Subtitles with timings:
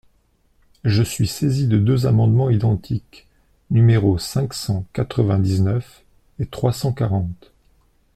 [0.83, 3.27] Je suis saisi de deux amendements identiques,
[3.69, 6.03] numéros cinq cent quatre-vingt-dix-neuf
[6.39, 7.53] et trois cent quarante.